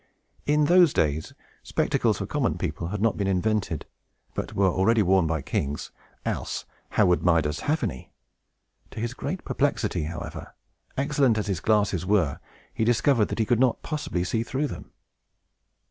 In 0.47 0.65
those 0.65 0.93
days, 0.93 1.31
spectacles 1.61 2.17
for 2.17 2.25
common 2.25 2.57
people 2.57 2.87
had 2.87 3.03
not 3.03 3.17
been 3.17 3.27
invented, 3.27 3.85
but 4.33 4.53
were 4.55 4.65
already 4.67 5.03
worn 5.03 5.27
by 5.27 5.43
kings; 5.43 5.91
else, 6.25 6.65
how 6.89 7.05
could 7.05 7.21
Midas 7.21 7.59
have 7.59 7.81
had 7.81 7.91
any? 7.91 8.11
To 8.89 8.99
his 8.99 9.13
great 9.13 9.45
perplexity, 9.45 10.05
however, 10.05 10.55
excellent 10.97 11.37
as 11.37 11.45
the 11.45 11.53
glasses 11.53 12.03
were, 12.03 12.39
he 12.73 12.83
discovered 12.83 13.25
that 13.25 13.37
he 13.37 13.45
could 13.45 13.59
not 13.59 13.83
possibly 13.83 14.23
see 14.23 14.41
through 14.41 14.65
them. 14.69 14.89